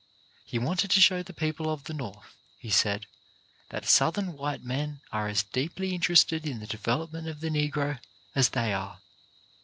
[0.47, 3.05] He wanted to show the people of the North, he said,
[3.69, 7.99] that Southern white men are as deeply interested in the development of the Negro
[8.33, 8.99] as they are.